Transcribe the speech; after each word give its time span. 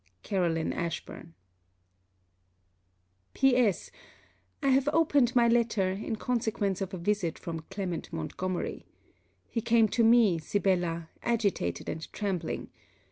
CAROLINE 0.23 0.73
ASHBURN 0.73 1.35
P.S. 3.35 3.91
I 4.63 4.69
have 4.69 4.89
opened 4.91 5.35
my 5.35 5.47
letter, 5.47 5.91
in 5.91 6.15
consequence 6.15 6.81
of 6.81 6.91
a 6.95 6.97
visit 6.97 7.37
from 7.37 7.59
Clement 7.69 8.11
Montgomery. 8.11 8.87
He 9.47 9.61
came 9.61 9.87
to 9.89 10.03
me, 10.03 10.39
Sibella, 10.39 11.09
agitated 11.21 11.87
and 11.87 12.11
trembling. 12.11 12.71